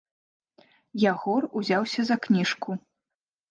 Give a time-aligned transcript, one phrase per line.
[1.11, 2.71] Ягор узяўся за кніжку.